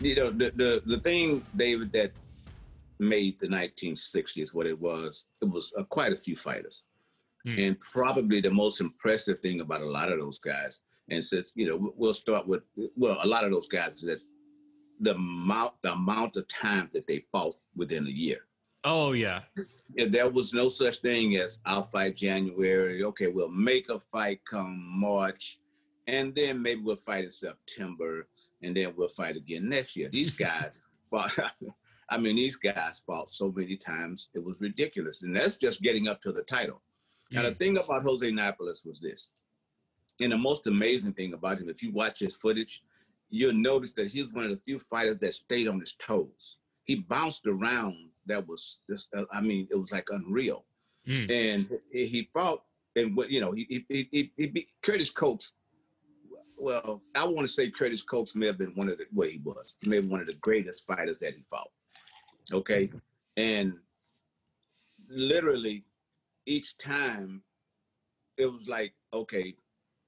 [0.00, 2.12] you know, the, the, the thing, David, that
[2.98, 6.82] made the 1960s what it was, it was uh, quite a few fighters.
[7.46, 7.58] Hmm.
[7.58, 11.68] And probably the most impressive thing about a lot of those guys, and since, you
[11.68, 12.62] know, we'll start with,
[12.96, 14.20] well, a lot of those guys is that
[15.00, 18.40] the amount, the amount of time that they fought within a year.
[18.84, 19.40] Oh yeah.
[19.96, 23.02] There was no such thing as I'll fight January.
[23.04, 25.58] Okay, we'll make a fight come March,
[26.06, 28.28] and then maybe we'll fight in September,
[28.62, 30.08] and then we'll fight again next year.
[30.10, 31.32] These guys fought.
[32.12, 36.08] I mean, these guys fought so many times it was ridiculous, and that's just getting
[36.08, 36.82] up to the title.
[37.32, 37.36] Mm.
[37.36, 39.28] Now the thing about Jose Napoles was this,
[40.20, 42.82] and the most amazing thing about him, if you watch his footage,
[43.30, 46.56] you'll notice that he's one of the few fighters that stayed on his toes.
[46.84, 47.96] He bounced around.
[48.26, 50.64] That was just, uh, I mean, it was like unreal.
[51.08, 51.30] Mm.
[51.30, 52.62] And he fought,
[52.96, 55.52] and what you know, he he he, he beat Curtis Cokes.
[56.60, 59.54] Well, I want to say Curtis Cokes may have been one of the way well,
[59.56, 61.70] he was, maybe one of the greatest fighters that he fought.
[62.52, 62.90] Okay,
[63.38, 63.74] and
[65.08, 65.84] literally
[66.46, 67.42] each time
[68.36, 69.54] it was like okay,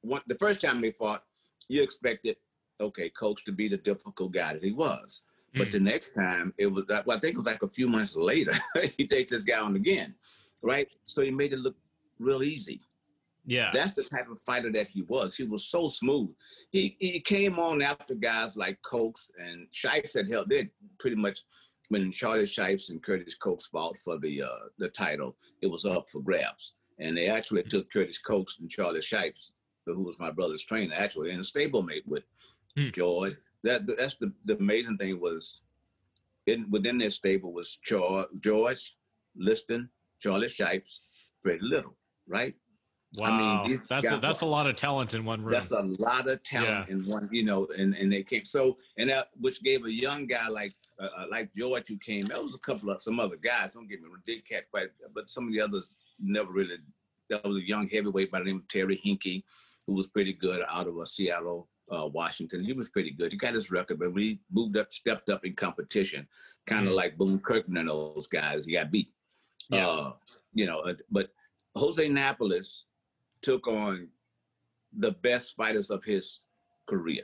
[0.02, 1.24] one the first time they fought,
[1.68, 2.36] you expected
[2.80, 5.22] okay, coach to be the difficult guy that he was.
[5.54, 5.72] But mm.
[5.72, 8.52] the next time it was, well, I think it was like a few months later,
[8.96, 10.14] he takes this guy on again,
[10.62, 10.88] right?
[11.06, 11.76] So he made it look
[12.18, 12.80] real easy.
[13.44, 13.70] Yeah.
[13.72, 15.34] That's the type of fighter that he was.
[15.34, 16.34] He was so smooth.
[16.70, 21.40] He he came on after guys like Cokes and Shipes had held it pretty much
[21.88, 26.08] when Charlie Shipes and Curtis Cokes fought for the uh, the title, it was up
[26.08, 26.74] for grabs.
[26.98, 27.68] And they actually mm.
[27.68, 29.52] took Curtis Cokes and Charlie Shipes,
[29.86, 32.22] who was my brother's trainer, actually, in a stablemate with
[32.76, 32.88] Hmm.
[32.92, 33.36] George.
[33.64, 35.60] That that's the, the amazing thing was
[36.46, 38.96] in within their stable was Char- George,
[39.36, 39.88] Liston,
[40.20, 41.00] Charlie Shipes,
[41.42, 41.96] Freddie Little,
[42.26, 42.54] right?
[43.16, 45.52] Wow, I mean, that's a, that's a lot of talent in one room.
[45.52, 46.94] That's a lot of talent yeah.
[46.94, 50.26] in one, you know, and, and they came so and that which gave a young
[50.26, 52.24] guy like uh, uh like George who came.
[52.24, 53.74] There was a couple of some other guys.
[53.74, 56.76] Don't get me wrong, did catch quite, but some of the others never really.
[57.28, 59.42] That was a young heavyweight by the name of Terry Hinkie,
[59.86, 62.64] who was pretty good out of uh, Seattle uh, Washington.
[62.64, 63.32] He was pretty good.
[63.32, 66.26] He got his record, but we moved up, stepped up in competition,
[66.66, 66.96] kind of mm-hmm.
[66.96, 68.64] like Boone Kirkman and those guys.
[68.64, 69.10] He got beat.
[69.68, 69.86] Yeah.
[69.86, 70.12] Uh,
[70.54, 71.28] you know, but
[71.74, 72.84] Jose Napoles
[73.42, 74.08] took on
[74.96, 76.40] the best fighters of his
[76.86, 77.22] career.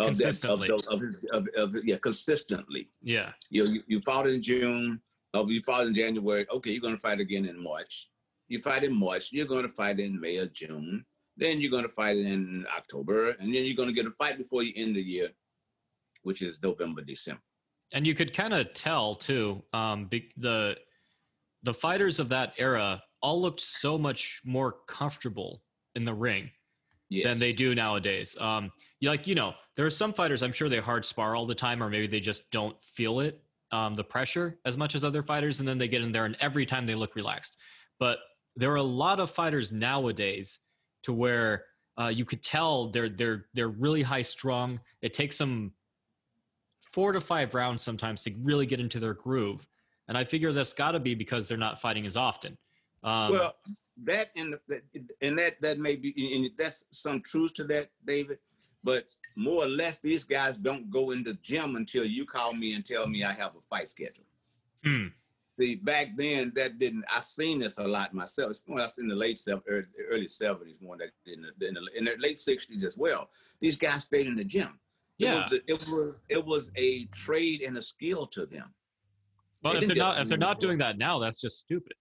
[0.00, 0.68] Of consistently.
[0.68, 2.88] That, of, of, his, of, of, yeah, consistently.
[3.00, 3.30] Yeah.
[3.50, 5.00] You, you, you fought in June.
[5.32, 6.46] Oh, you fought in January.
[6.52, 8.08] Okay, you're going to fight again in March.
[8.48, 9.30] You fight in March.
[9.32, 11.04] You're going to fight in May or June.
[11.36, 14.38] Then you're going to fight in October, and then you're going to get a fight
[14.38, 15.30] before you end the year,
[16.22, 17.42] which is November, December.
[17.92, 19.62] And you could kind of tell too.
[19.72, 20.76] Um, be, the
[21.62, 25.62] the fighters of that era all looked so much more comfortable
[25.94, 26.50] in the ring
[27.08, 27.24] yes.
[27.24, 28.36] than they do nowadays.
[28.38, 28.70] Um,
[29.00, 31.54] you like you know there are some fighters I'm sure they hard spar all the
[31.54, 33.40] time, or maybe they just don't feel it,
[33.72, 36.36] um, the pressure as much as other fighters, and then they get in there and
[36.38, 37.56] every time they look relaxed.
[37.98, 38.18] But
[38.56, 40.58] there are a lot of fighters nowadays
[41.04, 41.64] to where
[41.98, 44.80] uh, you could tell they're they're they're really high strung.
[45.00, 45.72] It takes them
[46.92, 49.66] four to five rounds sometimes to really get into their groove,
[50.08, 52.58] and I figure that's got to be because they're not fighting as often.
[53.04, 53.56] Um, well,
[54.02, 54.56] that and
[55.20, 58.38] and that that may be and that's some truth to that, David.
[58.82, 59.06] But
[59.36, 62.84] more or less, these guys don't go in the gym until you call me and
[62.84, 64.24] tell me I have a fight schedule.
[64.84, 65.06] Hmm
[65.58, 67.04] see, back then that didn't.
[67.14, 68.50] I seen this a lot myself.
[68.50, 72.04] It's more in the late early, early '70s, more than in the, in the, in
[72.04, 73.30] the late '60s as well.
[73.60, 74.78] These guys stayed in the gym.
[75.18, 78.74] Yeah, it was, a, it was it was a trade and a skill to them.
[79.62, 81.94] Well, they if they're not if they're not doing that now, that's just stupid.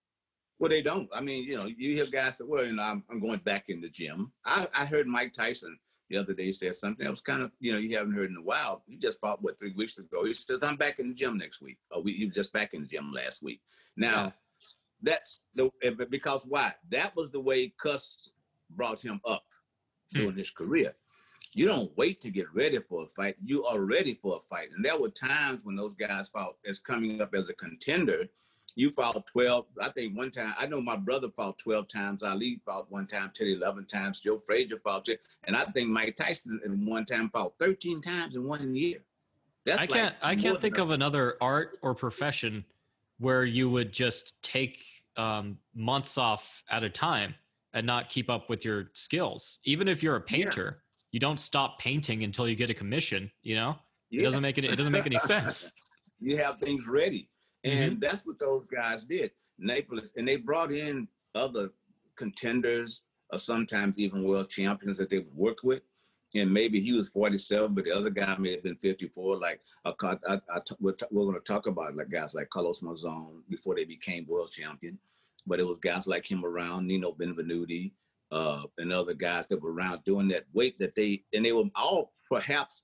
[0.64, 1.10] Well, they don't.
[1.14, 3.66] I mean, you know, you hear guys say, "Well, you know, I'm, I'm going back
[3.68, 5.78] in the gym." I, I heard Mike Tyson
[6.10, 8.38] the other day said something that was kind of, you know, you haven't heard in
[8.38, 8.82] a while.
[8.88, 10.24] He just fought, what, three weeks ago.
[10.24, 11.80] He says, I'm back in the gym next week.
[11.92, 13.60] Oh, we, he was just back in the gym last week.
[13.98, 14.32] Now, yeah.
[15.02, 15.70] that's the,
[16.10, 16.76] because why?
[16.92, 18.30] That was the way Cus
[18.70, 19.44] brought him up
[20.14, 20.20] hmm.
[20.20, 20.96] during his career.
[21.52, 23.36] You don't wait to get ready for a fight.
[23.44, 24.70] You are ready for a fight.
[24.74, 28.30] And there were times when those guys fought as coming up as a contender
[28.76, 29.66] you fought 12.
[29.82, 32.24] I think one time, I know my brother fought 12 times.
[32.24, 34.20] Ali fought one time, 10, 11 times.
[34.20, 35.18] Joe Frazier fought 10.
[35.46, 39.00] And I think Mike Tyson in one time fought 13 times in one year.
[39.66, 42.66] That's I can't, like I can't think of another art or profession
[43.20, 44.84] where you would just take
[45.16, 47.36] um, months off at a time
[47.74, 49.60] and not keep up with your skills.
[49.64, 51.10] Even if you're a painter, yeah.
[51.12, 53.78] you don't stop painting until you get a commission, you know?
[54.10, 54.22] Yes.
[54.22, 55.72] It doesn't make any, it doesn't make any sense.
[56.20, 57.30] you have things ready.
[57.64, 58.00] And mm-hmm.
[58.00, 59.32] that's what those guys did.
[59.58, 61.72] Napoles, and they brought in other
[62.16, 65.82] contenders or sometimes even world champions that they would work with.
[66.36, 69.38] and maybe he was 47, but the other guy may have been 54.
[69.38, 73.42] Like I, I, I, we're, we're going to talk about like guys like Carlos Monzon
[73.50, 74.98] before they became world champion,
[75.46, 77.92] but it was guys like him around, Nino Benvenuti,
[78.32, 81.70] uh, and other guys that were around doing that weight that they, and they were
[81.76, 82.84] all perhaps,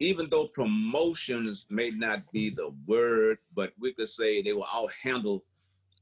[0.00, 4.88] even though promotions may not be the word, but we could say they were all
[5.02, 5.42] handled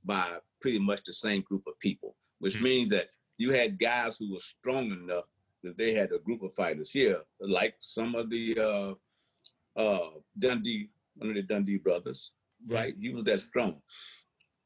[0.05, 2.65] by pretty much the same group of people, which mm-hmm.
[2.65, 3.09] means that
[3.39, 5.25] you had guys who were strong enough
[5.63, 8.95] that they had a group of fighters here, like some of the uh,
[9.79, 12.33] uh, Dundee, one of the Dundee brothers,
[12.69, 12.95] right?
[12.99, 13.81] He was that strong.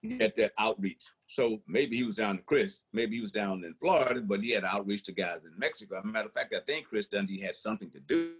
[0.02, 1.04] He had that outreach.
[1.26, 4.50] So maybe he was down to Chris, maybe he was down in Florida, but he
[4.50, 5.98] had outreach to guys in Mexico.
[5.98, 8.34] As a matter of fact, I think Chris Dundee had something to do.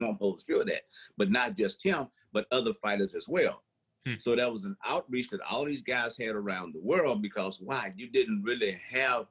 [0.00, 0.82] I'm almost sure of that,
[1.16, 3.62] but not just him, but other fighters as well.
[4.06, 4.14] Hmm.
[4.18, 7.92] So that was an outreach that all these guys had around the world because why?
[7.96, 9.26] You didn't really have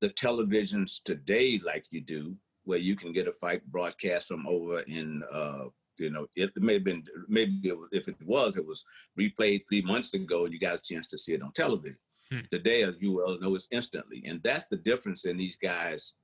[0.00, 4.80] the televisions today like you do, where you can get a fight broadcast from over
[4.80, 5.64] in, uh,
[5.98, 8.84] you know, it may have been, maybe it was, if it was, it was
[9.18, 11.98] replayed three months ago and you got a chance to see it on television.
[12.30, 12.40] Hmm.
[12.50, 14.24] Today, as you well know, it's instantly.
[14.26, 16.14] And that's the difference in these guys,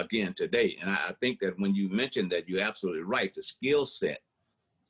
[0.00, 0.76] again, today.
[0.80, 3.32] And I, I think that when you mentioned that, you're absolutely right.
[3.32, 4.20] The skill set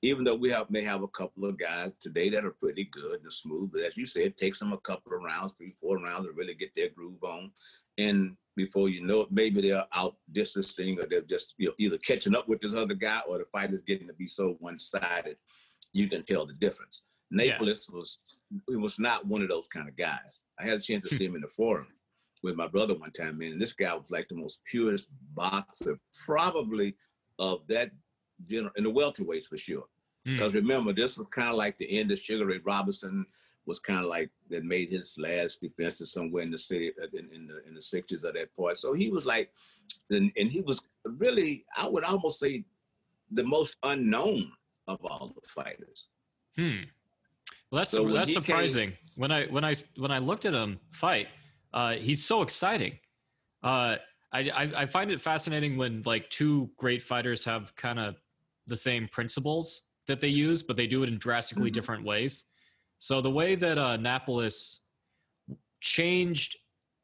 [0.02, 3.22] even though we have may have a couple of guys today that are pretty good
[3.22, 5.96] and smooth, but as you said, it takes them a couple of rounds, three, four
[5.96, 7.50] rounds to really get their groove on
[7.98, 11.98] and before you know it, maybe they're out distancing or they're just you know either
[11.98, 15.36] catching up with this other guy or the fight is getting to be so one-sided.
[15.92, 17.02] You can tell the difference.
[17.30, 17.96] Napoles yeah.
[17.96, 18.18] was
[18.68, 20.42] he was not one of those kind of guys.
[20.58, 21.16] I had a chance to hmm.
[21.16, 21.88] see him in the forum
[22.44, 23.52] with my brother one time, man.
[23.52, 26.94] And this guy was like the most purest boxer, probably
[27.38, 27.90] of that
[28.46, 29.84] general in the welterweights for sure.
[30.24, 30.56] Because mm.
[30.56, 33.26] remember, this was kind of like the end of Sugar Ray Robinson
[33.66, 37.30] was kind of like that made his last defenses somewhere in the city uh, in,
[37.32, 38.76] in the in the sixties of that part.
[38.76, 39.50] So he was like,
[40.10, 42.64] and, and he was really, I would almost say,
[43.30, 44.52] the most unknown
[44.86, 46.08] of all the fighters.
[46.56, 46.84] Hmm.
[47.70, 48.90] Well, that's so that's surprising.
[48.90, 51.28] Came, when I when I when I looked at him fight,
[51.74, 52.98] uh, he's so exciting.
[53.62, 53.96] Uh,
[54.32, 58.16] I, I find it fascinating when like two great fighters have kind of
[58.66, 61.74] the same principles that they use, but they do it in drastically mm-hmm.
[61.74, 62.44] different ways.
[62.98, 64.80] So the way that uh, Napoles
[65.80, 66.56] changed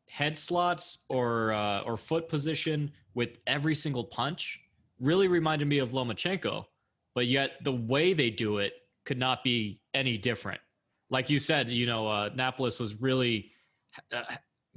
[0.09, 4.61] head slots or uh, or foot position with every single punch
[4.99, 6.65] really reminded me of Lomachenko,
[7.15, 8.73] but yet the way they do it
[9.05, 10.61] could not be any different.
[11.11, 13.51] Like you said, you know, uh, Napoles was really
[14.13, 14.23] uh,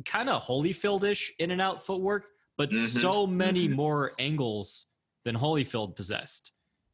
[0.05, 2.85] kind of Holyfield-ish in and out footwork, but mm-hmm.
[2.85, 3.77] so many mm-hmm.
[3.77, 4.85] more angles
[5.25, 6.51] than Holyfield possessed.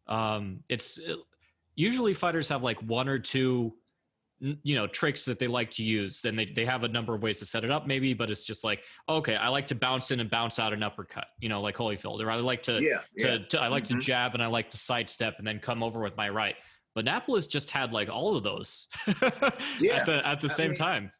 [0.07, 1.17] Um, it's it,
[1.75, 3.73] usually fighters have like one or two
[4.39, 7.21] you know tricks that they like to use then they, they have a number of
[7.21, 10.11] ways to set it up maybe but it's just like okay i like to bounce
[10.11, 12.99] in and bounce out an uppercut you know like holyfield or i like to, yeah,
[13.17, 13.37] to, yeah.
[13.49, 13.99] to i like mm-hmm.
[13.99, 16.55] to jab and i like to sidestep and then come over with my right
[16.95, 18.87] but napoles just had like all of those
[19.79, 19.97] yeah.
[19.97, 21.11] at the at the same mean, time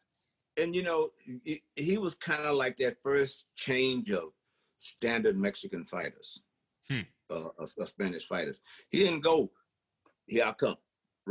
[0.56, 1.10] and you know
[1.44, 4.30] he, he was kind of like that first change of
[4.78, 6.42] standard mexican fighters
[6.88, 7.00] hmm.
[7.30, 8.60] uh, uh, spanish fighters
[8.90, 9.50] he didn't go
[10.26, 10.76] here i come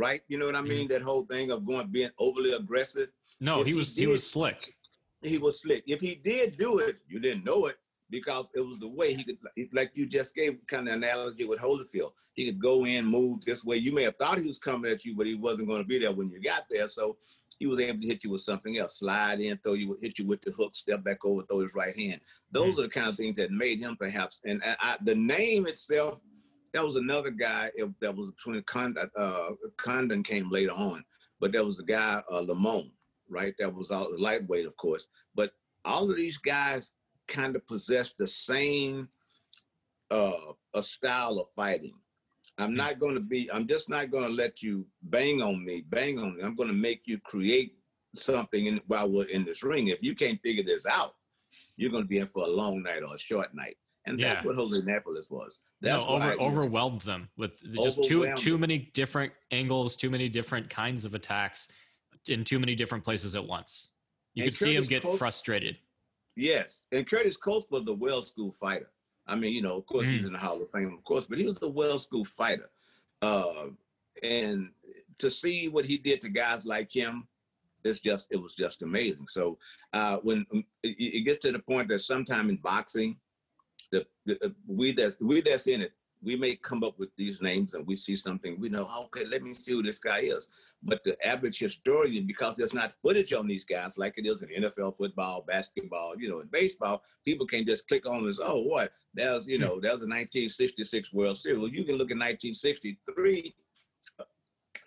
[0.00, 0.22] right?
[0.28, 0.88] You know what I mean?
[0.88, 0.94] Mm-hmm.
[0.94, 3.08] That whole thing of going being overly aggressive.
[3.40, 4.74] No, he was he, did, he was slick.
[5.22, 5.84] He was slick.
[5.86, 7.76] If he did do it, you didn't know it
[8.08, 9.38] because it was the way he could,
[9.72, 12.12] like you just gave kind of analogy with Holyfield.
[12.34, 13.76] He could go in, move this way.
[13.76, 15.98] You may have thought he was coming at you, but he wasn't going to be
[15.98, 16.88] there when you got there.
[16.88, 17.16] So
[17.60, 20.26] he was able to hit you with something else, slide in, throw you, hit you
[20.26, 22.20] with the hook, step back over, throw his right hand.
[22.50, 22.80] Those mm-hmm.
[22.80, 24.40] are the kind of things that made him perhaps.
[24.44, 26.20] And I, the name itself
[26.72, 31.04] that was another guy that was between Condon, uh, Condon came later on,
[31.38, 32.90] but there was a guy, uh, Lemon,
[33.28, 33.54] right?
[33.58, 35.06] That was all lightweight, of course.
[35.34, 35.52] But
[35.84, 36.92] all of these guys
[37.28, 39.08] kind of possessed the same
[40.10, 41.94] uh, a style of fighting.
[42.60, 43.50] I'm not going to be.
[43.52, 46.42] I'm just not going to let you bang on me, bang on me.
[46.42, 47.74] I'm going to make you create
[48.14, 49.88] something in, while we're in this ring.
[49.88, 51.14] If you can't figure this out,
[51.76, 53.76] you're going to be in for a long night or a short night.
[54.06, 54.34] And yeah.
[54.34, 55.60] that's what Jose Napoles was.
[55.80, 60.70] That's no, over, overwhelmed them with just too too many different angles, too many different
[60.70, 61.68] kinds of attacks
[62.28, 63.90] in too many different places at once.
[64.34, 65.76] You and could Curtis see him get Cokes, frustrated.
[66.36, 66.86] Yes.
[66.92, 68.90] And Curtis Cokes was the well school fighter.
[69.26, 70.12] I mean, you know, of course mm.
[70.12, 72.70] he's in the Hall of Fame, of course, but he was a well-schooled fighter.
[73.22, 73.66] Uh,
[74.22, 74.70] and
[75.18, 77.26] to see what he did to guys like him,
[77.84, 79.26] it's just it was just amazing.
[79.26, 79.58] So
[79.92, 83.16] uh, when it, it gets to the point that sometime in boxing,
[83.90, 87.74] the, the we that's we that's in it we may come up with these names
[87.74, 90.48] and we see something, we know, okay, let me see who this guy is.
[90.82, 94.62] But the average historian, because there's not footage on these guys like it is in
[94.62, 98.92] NFL football, basketball, you know, in baseball, people can just click on this, oh, what?
[99.14, 101.58] That was, you know, that was the 1966 World Series.
[101.58, 103.54] Well, you can look at 1963,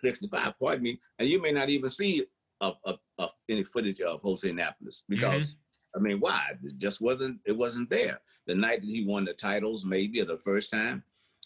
[0.00, 2.24] 65, pardon me, and you may not even see
[2.60, 5.60] a, a, a any footage of Jose Napoles because mm-hmm
[5.94, 6.52] I mean, why?
[6.62, 7.40] It just wasn't.
[7.44, 8.20] It wasn't there.
[8.46, 11.02] The night that he won the titles, maybe or the first time,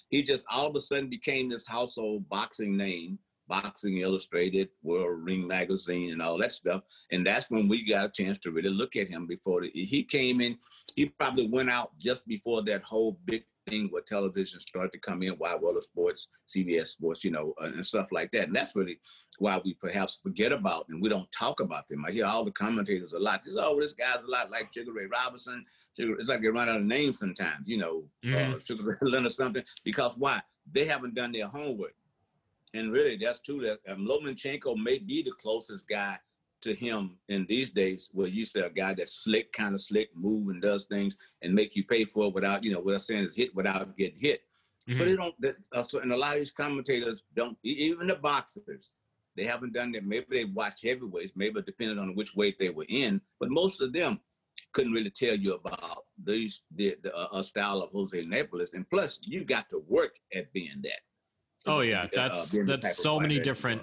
[0.09, 5.47] he just all of a sudden became this household boxing name, Boxing Illustrated, World Ring
[5.47, 6.83] Magazine, and all that stuff.
[7.11, 9.27] And that's when we got a chance to really look at him.
[9.27, 10.59] Before the, he came in,
[10.95, 15.23] he probably went out just before that whole big thing where television started to come
[15.23, 18.45] in, Wide World of Sports, CBS Sports, you know, uh, and stuff like that.
[18.45, 18.99] And that's really
[19.39, 22.05] why we perhaps forget about and we don't talk about them.
[22.05, 23.43] I hear all the commentators a lot.
[23.47, 25.65] It's, oh, this guy's a lot like Sugar Ray Robinson.
[25.99, 28.35] It's like they run out of names sometimes, you know, mm.
[28.35, 28.59] uh, mm-hmm.
[28.59, 29.65] Sugar Ray Leonard or something.
[29.85, 30.41] Because why?
[30.71, 31.95] They haven't done their homework.
[32.75, 33.61] And really, that's true.
[33.63, 36.19] That um, Lomachenko may be the closest guy
[36.61, 40.11] to him in these days, where you say a guy that's slick, kind of slick,
[40.15, 42.99] move and does things and make you pay for it without, you know, what I'm
[42.99, 44.43] saying is hit without getting hit.
[44.89, 44.99] Mm-hmm.
[44.99, 45.35] So they don't.
[45.73, 47.57] Uh, so, and a lot of these commentators don't.
[47.63, 48.91] Even the boxers,
[49.37, 50.05] they haven't done that.
[50.05, 53.21] Maybe they watched heavyweights, maybe depending on which weight they were in.
[53.39, 54.21] But most of them
[54.73, 58.75] couldn't really tell you about these the, the uh, style of Jose Napoles.
[58.75, 61.01] And plus, you got to work at being that.
[61.67, 63.83] Oh yeah, uh, that's uh, that's so many different.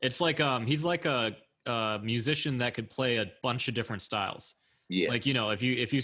[0.00, 1.36] It's like um, he's like a,
[1.66, 4.54] a, musician that could play a bunch of different styles.
[4.88, 5.08] Yeah.
[5.08, 6.02] Like you know, if you if you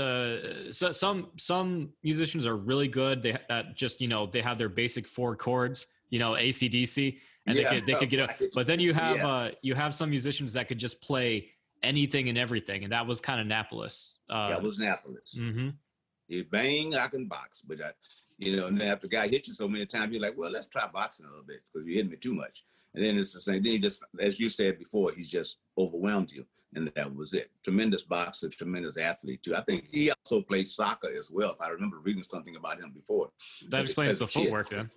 [0.00, 3.22] uh, so some some musicians are really good.
[3.22, 5.86] They uh, just you know they have their basic four chords.
[6.10, 7.62] You know, ACDC and yeah.
[7.62, 8.36] they could they could get up.
[8.54, 9.28] But then you have yeah.
[9.28, 11.48] uh, you have some musicians that could just play
[11.82, 14.16] anything and everything, and that was kind of Napoles.
[14.30, 15.38] Uh, that was Napoles.
[15.38, 15.70] Mm-hmm.
[16.28, 17.90] You bang, I can box, but I,
[18.38, 20.50] you know, and then after the guy hits you so many times, you're like, well,
[20.50, 22.64] let's try boxing a little bit because you hit me too much.
[22.94, 23.62] And then it's the same.
[23.62, 27.50] Then he just, as you said before, he's just overwhelmed you, and that was it.
[27.62, 29.56] Tremendous boxer, tremendous athlete too.
[29.56, 31.52] I think he also played soccer as well.
[31.52, 33.30] If I remember reading something about him before.
[33.70, 34.90] That explains the footwork, then.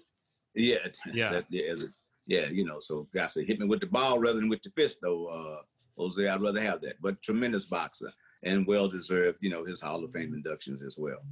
[0.55, 1.71] Yeah, yeah, that, yeah.
[1.71, 1.87] As a,
[2.27, 4.71] yeah, you know, so guys say hit me with the ball rather than with the
[4.71, 5.27] fist, though.
[5.27, 5.61] Uh,
[5.97, 7.01] Jose, I'd rather have that.
[7.01, 8.11] But tremendous boxer
[8.43, 11.23] and well deserved, you know, his Hall of Fame inductions as well.